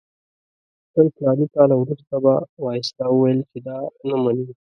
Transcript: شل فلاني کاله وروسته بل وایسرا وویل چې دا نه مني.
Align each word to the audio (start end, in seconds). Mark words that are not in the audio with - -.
شل 0.93 1.07
فلاني 1.15 1.45
کاله 1.55 1.75
وروسته 1.81 2.13
بل 2.23 2.37
وایسرا 2.63 3.07
وویل 3.11 3.39
چې 3.49 3.57
دا 3.67 3.77
نه 4.09 4.15
مني. 4.23 4.45